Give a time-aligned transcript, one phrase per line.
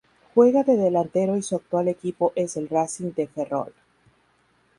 [0.33, 3.71] Juega de delantero y su actual equipo es el Racing de Ferrol.